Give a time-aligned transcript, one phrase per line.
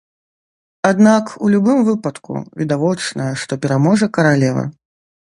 [0.91, 4.63] Аднак у любым выпадку відавочна, што пераможа каралева.